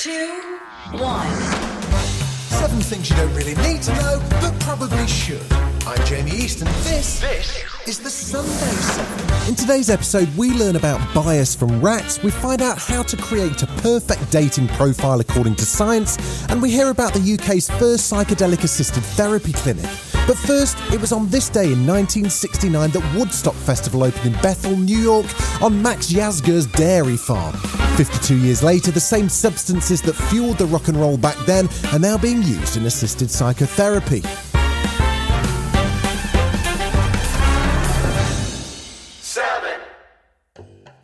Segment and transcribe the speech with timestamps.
[0.00, 0.58] two,
[0.92, 1.28] one.
[2.48, 5.44] Seven things you don't really need to know, but probably should.
[5.86, 9.48] I'm Jamie East, and this, this is the Sunday Seven.
[9.50, 13.62] In today's episode, we learn about bias from rats, we find out how to create
[13.62, 16.16] a perfect dating profile according to science,
[16.48, 19.84] and we hear about the UK's first psychedelic assisted therapy clinic.
[20.26, 24.78] But first, it was on this day in 1969 that Woodstock Festival opened in Bethel,
[24.78, 25.26] New York,
[25.60, 27.54] on Max Yasgur's dairy farm.
[28.04, 31.98] 52 years later, the same substances that fueled the rock and roll back then are
[31.98, 34.22] now being used in assisted psychotherapy.
[39.20, 39.80] Seven.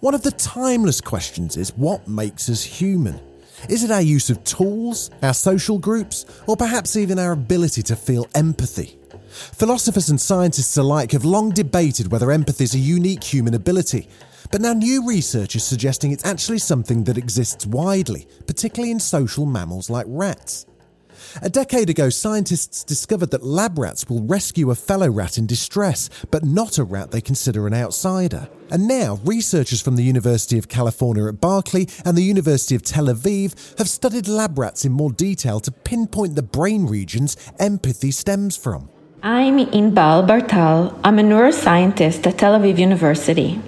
[0.01, 3.21] One of the timeless questions is what makes us human?
[3.69, 7.95] Is it our use of tools, our social groups, or perhaps even our ability to
[7.95, 8.99] feel empathy?
[9.29, 14.09] Philosophers and scientists alike have long debated whether empathy is a unique human ability,
[14.51, 19.47] but now new research is suggesting it's actually something that exists widely, particularly in social
[19.47, 20.67] mammals like rats.
[21.43, 26.09] A decade ago, scientists discovered that lab rats will rescue a fellow rat in distress,
[26.31, 28.49] but not a rat they consider an outsider.
[28.71, 33.07] And now, researchers from the University of California at Berkeley and the University of Tel
[33.07, 38.57] Aviv have studied lab rats in more detail to pinpoint the brain regions empathy stems
[38.57, 38.89] from.
[39.23, 40.99] I'm Inbal Bartal.
[41.05, 43.61] I'm a neuroscientist at Tel Aviv University.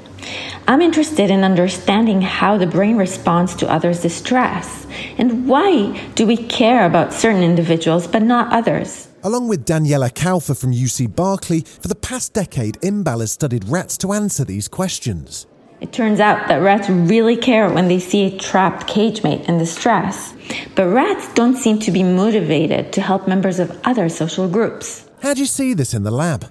[0.67, 6.37] I'm interested in understanding how the brain responds to others' distress and why do we
[6.37, 9.09] care about certain individuals but not others.
[9.23, 13.97] Along with Daniela Kaufer from UC Berkeley, for the past decade, Inbal has studied rats
[13.99, 15.47] to answer these questions.
[15.81, 19.59] It turns out that rats really care when they see a trapped cage mate in
[19.59, 20.35] distress,
[20.75, 25.08] but rats don't seem to be motivated to help members of other social groups.
[25.21, 26.51] How do you see this in the lab?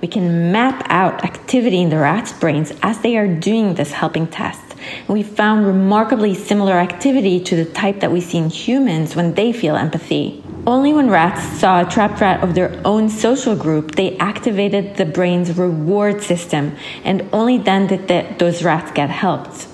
[0.00, 4.26] We can map out activity in the rats' brains as they are doing this helping
[4.26, 4.74] test.
[5.06, 9.52] We found remarkably similar activity to the type that we see in humans when they
[9.52, 10.42] feel empathy.
[10.66, 15.06] Only when rats saw a trapped rat of their own social group, they activated the
[15.06, 19.68] brain's reward system, and only then did the, those rats get helped.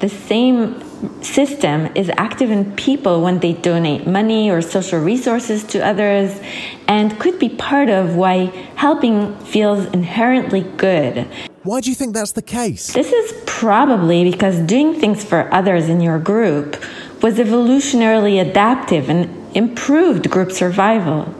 [0.00, 0.82] The same
[1.20, 6.40] system is active in people when they donate money or social resources to others
[6.88, 8.46] and could be part of why
[8.76, 11.26] helping feels inherently good.
[11.62, 12.92] Why do you think that's the case?
[12.92, 16.82] This is probably because doing things for others in your group
[17.22, 21.32] was evolutionarily adaptive and improved group survival.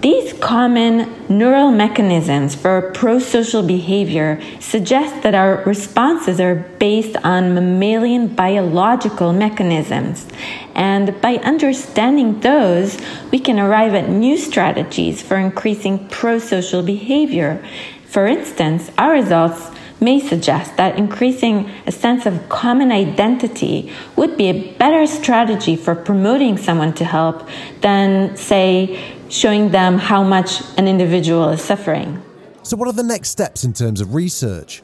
[0.00, 7.52] These common neural mechanisms for pro social behavior suggest that our responses are based on
[7.52, 10.28] mammalian biological mechanisms.
[10.76, 12.96] And by understanding those,
[13.32, 17.60] we can arrive at new strategies for increasing pro social behavior.
[18.06, 19.68] For instance, our results
[20.00, 25.96] may suggest that increasing a sense of common identity would be a better strategy for
[25.96, 27.48] promoting someone to help
[27.80, 32.22] than, say, showing them how much an individual is suffering.
[32.62, 34.82] So, what are the next steps in terms of research?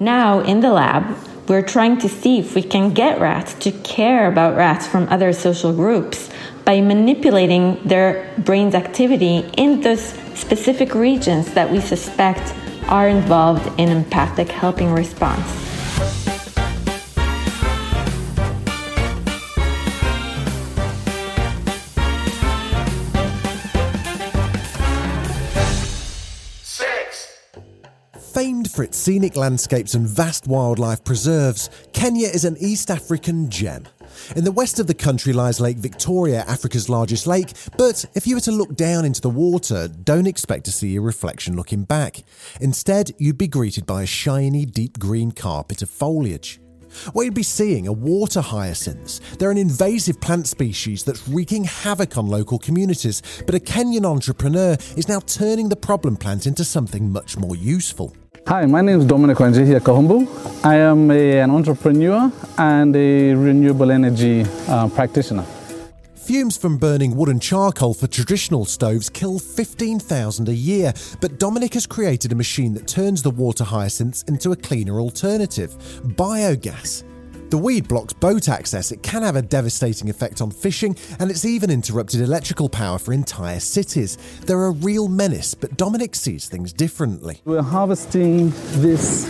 [0.00, 1.16] Now, in the lab,
[1.48, 5.32] we're trying to see if we can get rats to care about rats from other
[5.32, 6.30] social groups
[6.64, 10.02] by manipulating their brain's activity in those
[10.34, 12.54] specific regions that we suspect
[12.88, 15.73] are involved in empathic helping response.
[28.44, 33.88] Famed for its scenic landscapes and vast wildlife preserves, Kenya is an East African gem.
[34.36, 38.34] In the west of the country lies Lake Victoria, Africa's largest lake, but if you
[38.36, 42.22] were to look down into the water, don't expect to see a reflection looking back.
[42.60, 46.60] Instead, you'd be greeted by a shiny, deep green carpet of foliage.
[47.14, 49.20] What you'd be seeing are water hyacinths.
[49.38, 54.76] They're an invasive plant species that's wreaking havoc on local communities, but a Kenyan entrepreneur
[54.98, 58.14] is now turning the problem plant into something much more useful.
[58.46, 60.28] Hi, my name is Dominic Wanjihia Kahumbu.
[60.62, 65.46] I am a, an entrepreneur and a renewable energy uh, practitioner.
[66.14, 70.92] Fumes from burning wood and charcoal for traditional stoves kill 15,000 a year,
[71.22, 75.74] but Dominic has created a machine that turns the water hyacinths into a cleaner alternative
[76.02, 77.02] biogas.
[77.50, 81.44] The weed blocks boat access, it can have a devastating effect on fishing, and it's
[81.44, 84.16] even interrupted electrical power for entire cities.
[84.46, 87.42] They're a real menace, but Dominic sees things differently.
[87.44, 88.50] We're harvesting
[88.80, 89.26] this,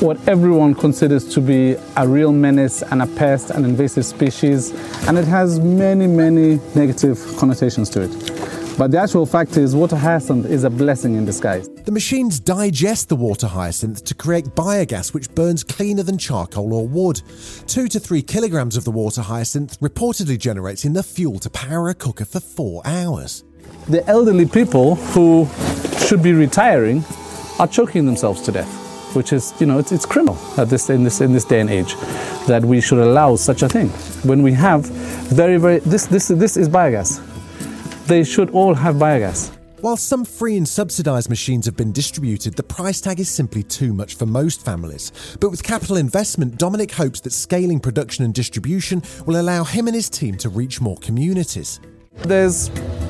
[0.00, 4.72] what everyone considers to be a real menace and a pest, an invasive species,
[5.06, 8.39] and it has many, many negative connotations to it.
[8.80, 11.68] But the actual fact is, water hyacinth is a blessing in disguise.
[11.68, 16.88] The machines digest the water hyacinth to create biogas which burns cleaner than charcoal or
[16.88, 17.20] wood.
[17.66, 21.94] Two to three kilograms of the water hyacinth reportedly generates enough fuel to power a
[21.94, 23.44] cooker for four hours.
[23.90, 25.46] The elderly people who
[25.98, 27.04] should be retiring
[27.58, 31.04] are choking themselves to death, which is, you know, it's, it's criminal at this, in,
[31.04, 31.96] this, in this day and age
[32.46, 33.90] that we should allow such a thing.
[34.26, 34.86] When we have
[35.28, 37.26] very, very, this, this, this is biogas.
[38.10, 39.52] They should all have biogas.
[39.82, 43.94] While some free and subsidised machines have been distributed, the price tag is simply too
[43.94, 45.12] much for most families.
[45.38, 49.94] But with capital investment, Dominic hopes that scaling production and distribution will allow him and
[49.94, 51.78] his team to reach more communities.
[52.22, 52.68] There's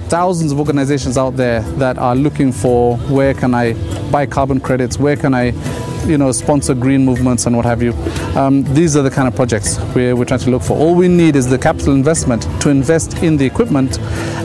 [0.08, 3.74] thousands of organizations out there that are looking for where can I
[4.10, 5.52] buy carbon credits, where can I
[6.06, 7.92] you know, sponsor green movements and what have you.
[8.34, 10.76] Um, these are the kind of projects we're, we're trying to look for.
[10.76, 13.98] All we need is the capital investment to invest in the equipment,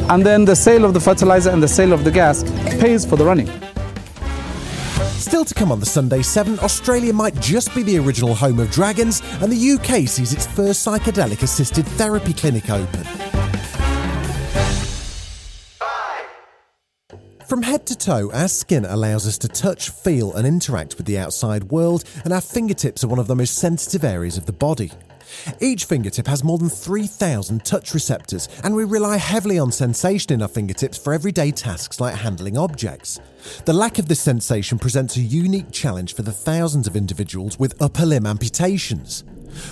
[0.09, 2.43] and then the sale of the fertilizer and the sale of the gas
[2.79, 3.49] pays for the running.
[5.17, 8.69] Still to come on the Sunday 7, Australia might just be the original home of
[8.71, 13.34] dragons, and the UK sees its first psychedelic assisted therapy clinic open.
[17.55, 21.17] From head to toe, our skin allows us to touch, feel, and interact with the
[21.17, 24.91] outside world, and our fingertips are one of the most sensitive areas of the body.
[25.61, 30.41] Each fingertip has more than 3,000 touch receptors, and we rely heavily on sensation in
[30.41, 33.21] our fingertips for everyday tasks like handling objects.
[33.63, 37.81] The lack of this sensation presents a unique challenge for the thousands of individuals with
[37.81, 39.23] upper limb amputations.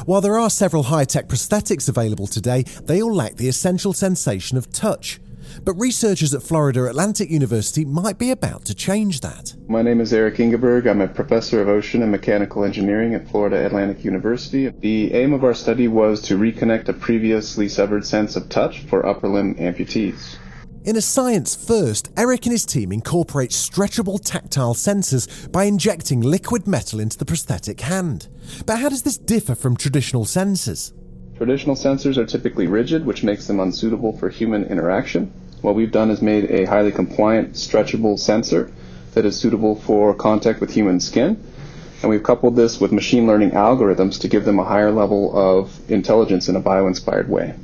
[0.06, 4.58] While there are several high tech prosthetics available today, they all lack the essential sensation
[4.58, 5.20] of touch.
[5.64, 9.56] But researchers at Florida Atlantic University might be about to change that.
[9.68, 10.88] My name is Erik Engeberg.
[10.88, 14.70] I'm a professor of ocean and mechanical engineering at Florida Atlantic University.
[14.70, 19.06] The aim of our study was to reconnect a previously severed sense of touch for
[19.06, 20.38] upper limb amputees.
[20.86, 26.68] In a science first, Eric and his team incorporate stretchable tactile sensors by injecting liquid
[26.68, 28.28] metal into the prosthetic hand.
[28.66, 30.92] But how does this differ from traditional sensors?
[31.38, 35.32] Traditional sensors are typically rigid, which makes them unsuitable for human interaction.
[35.62, 38.72] What we've done is made a highly compliant, stretchable sensor
[39.14, 41.44] that is suitable for contact with human skin.
[42.02, 45.90] And we've coupled this with machine learning algorithms to give them a higher level of
[45.90, 47.56] intelligence in a bio-inspired way.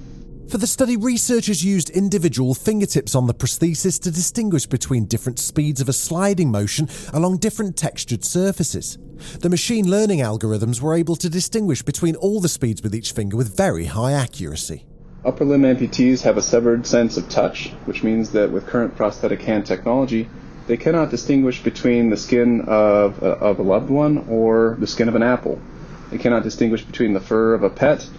[0.50, 5.80] For the study, researchers used individual fingertips on the prosthesis to distinguish between different speeds
[5.80, 8.98] of a sliding motion along different textured surfaces.
[9.42, 13.38] The machine learning algorithms were able to distinguish between all the speeds with each finger
[13.38, 14.88] with very high accuracy.
[15.24, 19.44] Upper limb amputees have a severed sense of touch, which means that with current prosthetic
[19.44, 20.28] hand technology,
[20.66, 25.10] they cannot distinguish between the skin of a, of a loved one or the skin
[25.10, 25.62] of an apple.
[26.10, 28.10] They cannot distinguish between the fur of a pet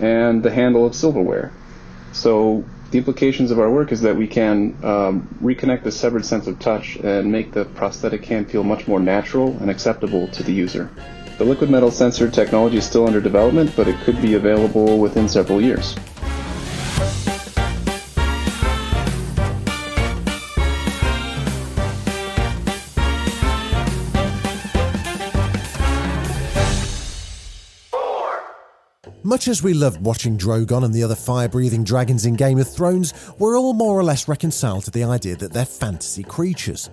[0.00, 1.52] and the handle of silverware.
[2.16, 6.46] So the implications of our work is that we can um, reconnect the severed sense
[6.46, 10.52] of touch and make the prosthetic hand feel much more natural and acceptable to the
[10.52, 10.90] user.
[11.36, 15.28] The liquid metal sensor technology is still under development, but it could be available within
[15.28, 15.94] several years.
[29.36, 32.66] Much as we loved watching Drogon and the other fire breathing dragons in Game of
[32.66, 36.88] Thrones, we're all more or less reconciled to the idea that they're fantasy creatures.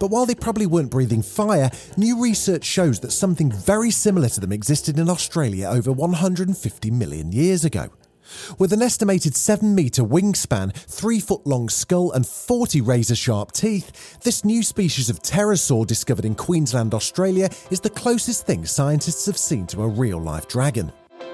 [0.00, 4.40] But while they probably weren't breathing fire, new research shows that something very similar to
[4.40, 7.90] them existed in Australia over 150 million years ago.
[8.58, 14.22] With an estimated 7 metre wingspan, 3 foot long skull, and 40 razor sharp teeth,
[14.22, 19.36] this new species of pterosaur discovered in Queensland, Australia, is the closest thing scientists have
[19.36, 20.90] seen to a real life dragon.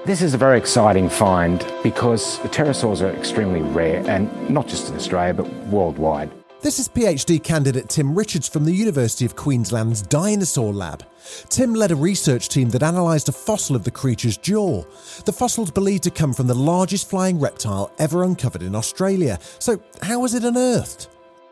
[0.07, 4.97] This is a very exciting find because pterosaurs are extremely rare, and not just in
[4.97, 6.31] Australia but worldwide.
[6.63, 11.05] This is PhD candidate Tim Richards from the University of Queensland's Dinosaur Lab.
[11.51, 14.85] Tim led a research team that analysed a fossil of the creature's jaw.
[15.27, 19.39] The fossil's believed to come from the largest flying reptile ever uncovered in Australia.
[19.59, 21.09] So, how was it unearthed?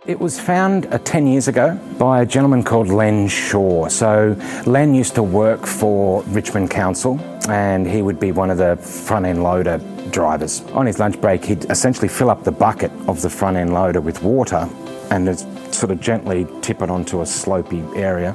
[0.08, 3.88] It was found uh, 10 years ago by a gentleman called Len Shaw.
[3.88, 4.34] So,
[4.64, 9.26] Len used to work for Richmond Council and he would be one of the front
[9.26, 9.76] end loader
[10.10, 10.62] drivers.
[10.72, 14.00] On his lunch break, he'd essentially fill up the bucket of the front end loader
[14.00, 14.66] with water
[15.10, 15.38] and
[15.74, 18.32] sort of gently tip it onto a slopey area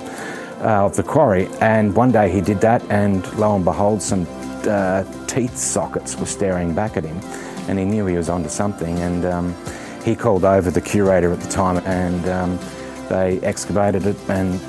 [0.61, 1.47] uh, of the quarry.
[1.59, 4.27] And one day he did that, and lo and behold, some
[4.67, 7.17] uh, teeth sockets were staring back at him,
[7.67, 8.99] and he knew he was onto something.
[8.99, 9.55] And um,
[10.03, 12.59] he called over the curator at the time, and um,
[13.09, 14.59] they excavated it, and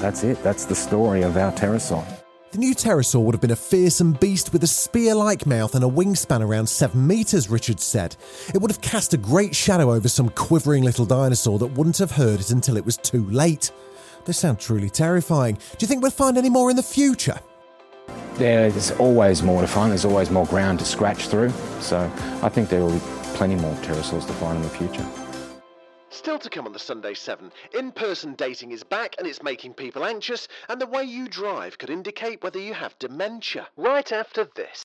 [0.00, 0.42] that's it.
[0.42, 2.04] That's the story of our pterosaur.
[2.52, 5.84] The new pterosaur would have been a fearsome beast with a spear like mouth and
[5.84, 8.16] a wingspan around 7 metres, Richard said.
[8.52, 12.10] It would have cast a great shadow over some quivering little dinosaur that wouldn't have
[12.10, 13.70] heard it until it was too late.
[14.24, 15.54] They sound truly terrifying.
[15.54, 17.38] Do you think we'll find any more in the future?
[18.34, 21.52] There's always more to find, there's always more ground to scratch through.
[21.78, 22.10] So
[22.42, 25.06] I think there will be plenty more pterosaurs to find in the future.
[26.10, 29.72] Still to come on the Sunday 7, in person dating is back and it's making
[29.72, 33.66] people anxious, and the way you drive could indicate whether you have dementia.
[33.78, 34.84] Right after this.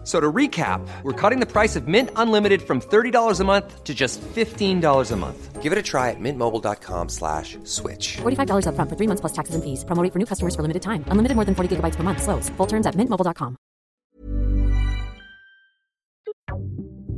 [0.00, 3.84] F- So to recap, we're cutting the price of Mint Unlimited from $30 a month
[3.84, 5.60] to just $15 a month.
[5.62, 8.16] Give it a try at mintmobile.com slash switch.
[8.22, 9.84] $45 upfront for three months plus taxes and fees.
[9.84, 11.04] Promo for new customers for limited time.
[11.08, 12.22] Unlimited more than 40 gigabytes per month.
[12.22, 12.48] Slows.
[12.56, 13.56] Full terms at mintmobile.com.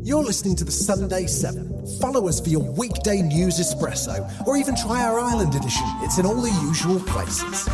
[0.05, 1.87] You're listening to the Sunday 7.
[2.01, 5.87] Follow us for your weekday news espresso, or even try our Island edition.
[6.03, 7.69] It's in all the usual places.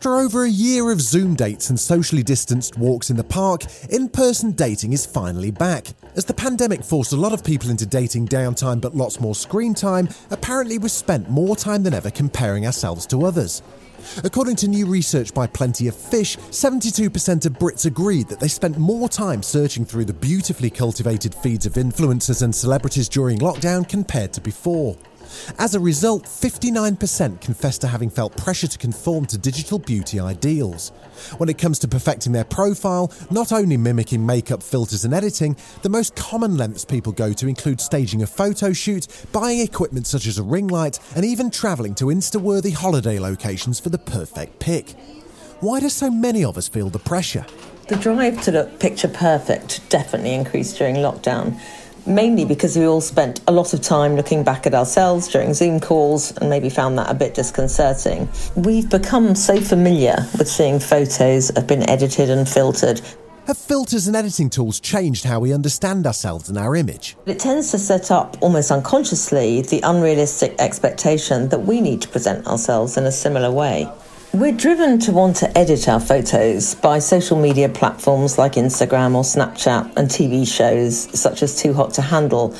[0.00, 4.08] After over a year of Zoom dates and socially distanced walks in the park, in
[4.08, 5.88] person dating is finally back.
[6.16, 9.74] As the pandemic forced a lot of people into dating downtime but lots more screen
[9.74, 13.60] time, apparently we've spent more time than ever comparing ourselves to others.
[14.24, 18.78] According to new research by Plenty of Fish, 72% of Brits agreed that they spent
[18.78, 24.32] more time searching through the beautifully cultivated feeds of influencers and celebrities during lockdown compared
[24.32, 24.96] to before.
[25.58, 30.90] As a result, 59% confessed to having felt pressure to conform to digital beauty ideals.
[31.38, 35.88] When it comes to perfecting their profile, not only mimicking makeup, filters, and editing, the
[35.88, 40.38] most common lengths people go to include staging a photo shoot, buying equipment such as
[40.38, 44.90] a ring light, and even travelling to Insta worthy holiday locations for the perfect pic.
[45.60, 47.44] Why do so many of us feel the pressure?
[47.88, 51.60] The drive to look picture perfect definitely increased during lockdown,
[52.06, 55.80] mainly because we all spent a lot of time looking back at ourselves during Zoom
[55.80, 58.28] calls and maybe found that a bit disconcerting.
[58.56, 63.00] We've become so familiar with seeing photos have been edited and filtered.
[63.46, 67.16] Have filters and editing tools changed how we understand ourselves and our image?
[67.26, 72.46] It tends to set up almost unconsciously the unrealistic expectation that we need to present
[72.46, 73.90] ourselves in a similar way.
[74.32, 79.24] We're driven to want to edit our photos by social media platforms like Instagram or
[79.24, 82.52] Snapchat and TV shows such as Too Hot to Handle,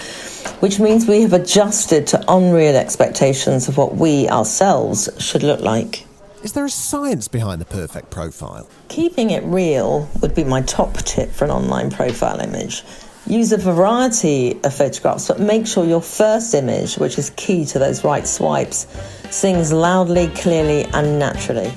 [0.58, 6.06] which means we have adjusted to unreal expectations of what we ourselves should look like.
[6.42, 8.68] Is there a science behind the perfect profile?
[8.88, 12.82] Keeping it real would be my top tip for an online profile image.
[13.26, 17.78] Use a variety of photographs, but make sure your first image, which is key to
[17.78, 18.86] those right swipes,
[19.30, 21.72] sings loudly, clearly, and naturally.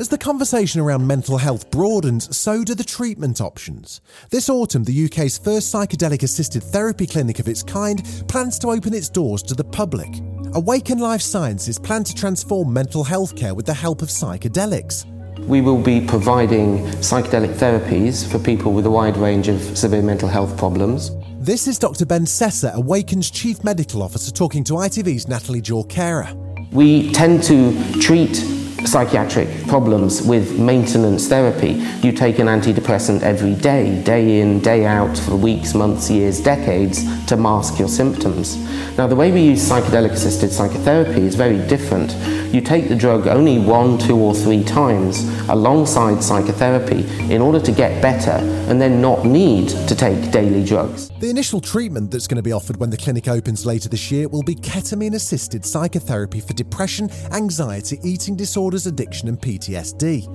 [0.00, 4.00] As the conversation around mental health broadens, so do the treatment options.
[4.30, 8.94] This autumn, the UK's first psychedelic assisted therapy clinic of its kind plans to open
[8.94, 10.08] its doors to the public.
[10.54, 15.04] Awakn Life Sciences plan to transform mental health care with the help of psychedelics.
[15.40, 20.30] We will be providing psychedelic therapies for people with a wide range of severe mental
[20.30, 21.10] health problems.
[21.40, 22.06] This is Dr.
[22.06, 26.34] Ben Sessa, Awakn's Chief Medical Officer, talking to ITV's Natalie Jorkera.
[26.72, 31.82] We tend to treat psychiatric problems with maintenance therapy.
[32.02, 37.04] You take an antidepressant every day, day in, day out, for weeks, months, years, decades,
[37.26, 38.56] to mask your symptoms.
[38.96, 42.14] Now, the way we use psychedelic assisted psychotherapy is very different.
[42.52, 47.72] You take the drug only one, two, or three times alongside psychotherapy in order to
[47.72, 48.32] get better
[48.68, 51.10] and then not need to take daily drugs.
[51.20, 54.28] The initial treatment that's going to be offered when the clinic opens later this year
[54.28, 58.36] will be ketamine assisted psychotherapy for depression, anxiety, eating
[58.70, 60.28] disorders, addiction, and PTSD.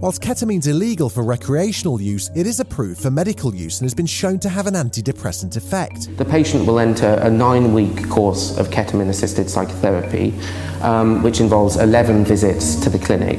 [0.00, 4.06] Whilst ketamine's illegal for recreational use, it is approved for medical use and has been
[4.06, 6.16] shown to have an antidepressant effect.
[6.16, 10.34] The patient will enter a nine week course of ketamine assisted psychotherapy,
[10.82, 13.38] um, which involves 11 visits to the clinic.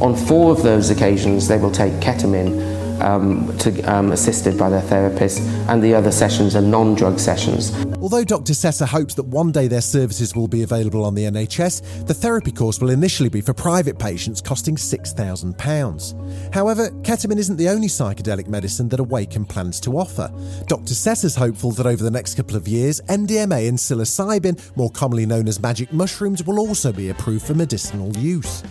[0.00, 2.69] On four of those occasions, they will take ketamine.
[3.00, 7.72] Um, to, um, assisted by their therapist, and the other sessions are non drug sessions.
[8.00, 8.54] Although Dr.
[8.54, 12.50] Sessa hopes that one day their services will be available on the NHS, the therapy
[12.50, 16.54] course will initially be for private patients costing £6,000.
[16.54, 20.32] However, ketamine isn't the only psychedelic medicine that Awakn plans to offer.
[20.66, 20.94] Dr.
[20.94, 25.46] Sessa's hopeful that over the next couple of years, MDMA and psilocybin, more commonly known
[25.46, 28.62] as magic mushrooms, will also be approved for medicinal use.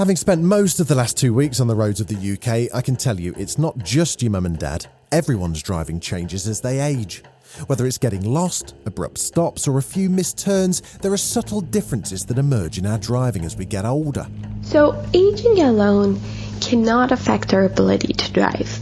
[0.00, 2.80] Having spent most of the last two weeks on the roads of the UK, I
[2.80, 4.86] can tell you it's not just your mum and dad.
[5.12, 7.22] Everyone's driving changes as they age.
[7.66, 12.24] Whether it's getting lost, abrupt stops, or a few missed turns, there are subtle differences
[12.24, 14.26] that emerge in our driving as we get older.
[14.62, 16.18] So, aging alone
[16.62, 18.80] cannot affect our ability to drive.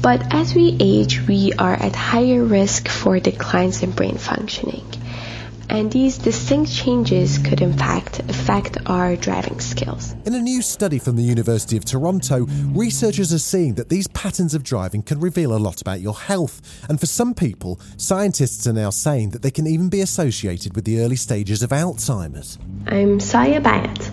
[0.00, 4.88] But as we age, we are at higher risk for declines in brain functioning
[5.70, 10.14] and these distinct changes could in fact affect our driving skills.
[10.24, 14.54] In a new study from the University of Toronto, researchers are seeing that these patterns
[14.54, 16.60] of driving can reveal a lot about your health.
[16.88, 20.84] And for some people, scientists are now saying that they can even be associated with
[20.84, 22.58] the early stages of Alzheimer's.
[22.86, 24.10] I'm Sayeh Bayat.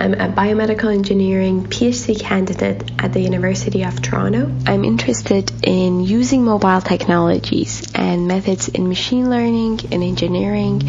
[0.00, 4.48] I'm a biomedical engineering PhD candidate at the University of Toronto.
[4.64, 10.82] I'm interested in using mobile technologies and methods in machine learning and engineering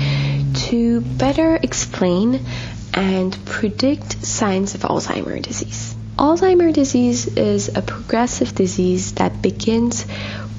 [0.67, 2.45] to better explain
[2.93, 5.95] and predict signs of Alzheimer's disease.
[6.19, 10.05] Alzheimer's disease is a progressive disease that begins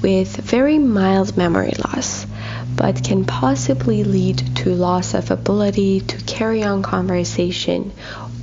[0.01, 2.27] with very mild memory loss
[2.75, 7.91] but can possibly lead to loss of ability to carry on conversation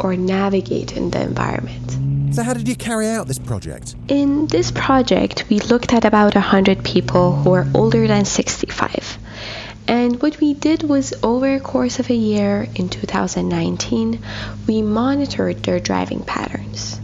[0.00, 2.34] or navigate in the environment.
[2.34, 3.96] So, how did you carry out this project?
[4.08, 9.18] In this project, we looked at about 100 people who are older than 65.
[9.88, 14.20] And what we did was, over a course of a year in 2019,
[14.66, 17.00] we monitored their driving patterns.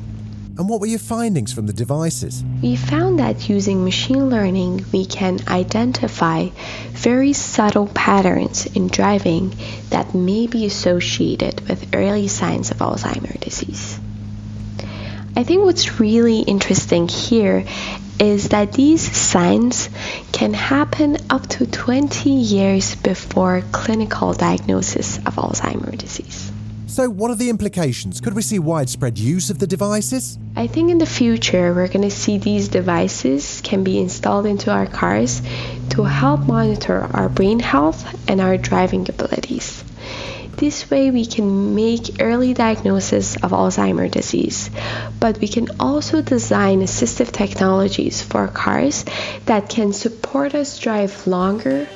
[0.57, 2.45] And what were your findings from the devices?
[2.63, 6.51] We found that using machine learning, we can identify
[7.05, 9.55] very subtle patterns in driving
[9.91, 14.01] that may be associated with early signs of Alzheimer's disease.
[15.37, 17.67] I think what's really interesting here
[18.19, 19.91] is that these signs
[20.33, 26.44] can happen up to 20 years before clinical diagnosis of Alzheimer's disease.
[26.87, 28.21] So, what are the implications?
[28.21, 30.39] Could we see widespread use of the devices?
[30.55, 34.71] I think in the future we're going to see these devices can be installed into
[34.71, 35.41] our cars
[35.91, 39.83] to help monitor our brain health and our driving abilities.
[40.57, 44.71] This way, we can make early diagnosis of Alzheimer's disease,
[45.19, 49.05] but we can also design assistive technologies for cars
[49.47, 51.89] that can support us drive longer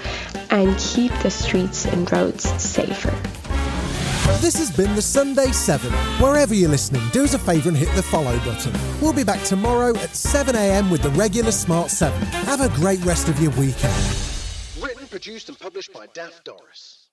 [0.50, 3.14] and keep the streets and roads safer.
[4.36, 5.90] This has been the Sunday 7.
[6.22, 8.72] Wherever you're listening, do us a favour and hit the follow button.
[9.00, 12.18] We'll be back tomorrow at 7am with the regular Smart 7.
[12.46, 13.94] Have a great rest of your weekend.
[14.80, 17.08] Written, produced, and published by Daft Doris.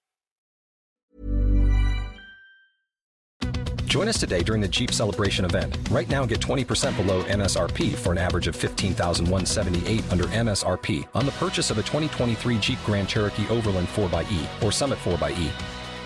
[3.85, 5.77] Join us today during the Jeep Celebration event.
[5.89, 11.31] Right now, get 20% below MSRP for an average of 15178 under MSRP on the
[11.33, 15.49] purchase of a 2023 Jeep Grand Cherokee Overland 4xE or Summit 4xE.